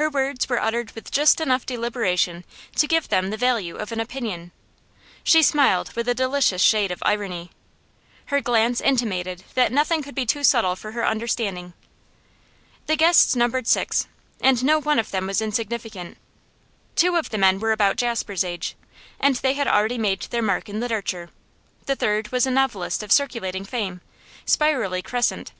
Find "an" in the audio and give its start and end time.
3.92-4.00